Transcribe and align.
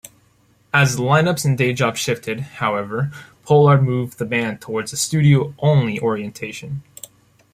As 0.73 0.95
lineups 0.95 1.45
and 1.45 1.55
day-jobs 1.55 1.99
shifted, 1.99 2.39
however, 2.39 3.11
Pollard 3.45 3.83
moved 3.83 4.17
the 4.17 4.25
band 4.25 4.59
towards 4.59 4.91
a 4.93 4.97
studio-only 4.97 5.99
orientation. 5.99 6.81